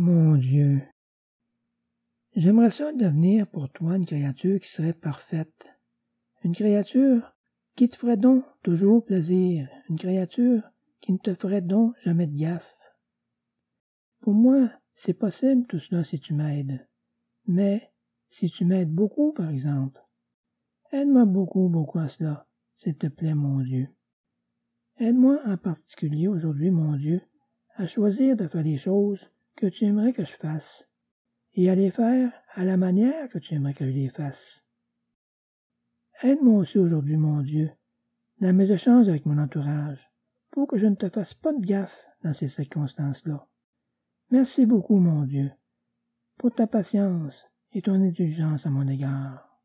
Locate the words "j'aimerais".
2.36-2.70